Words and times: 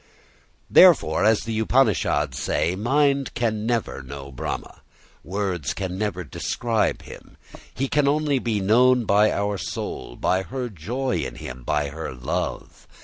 Therefore, 0.67 1.25
as 1.25 1.41
the 1.41 1.59
Upanishads 1.59 2.39
say, 2.39 2.75
mind 2.75 3.35
can 3.35 3.67
never 3.67 4.01
know 4.01 4.31
Brahma, 4.31 4.81
words 5.23 5.75
can 5.75 5.95
never 5.95 6.23
describe 6.23 7.03
him; 7.03 7.37
he 7.75 7.87
can 7.87 8.07
only 8.07 8.39
be 8.39 8.61
known 8.61 9.05
by 9.05 9.31
our 9.31 9.59
soul, 9.59 10.15
by 10.15 10.41
her 10.41 10.69
joy 10.69 11.17
in 11.17 11.35
him, 11.35 11.61
by 11.63 11.89
her 11.89 12.11
love. 12.15 12.87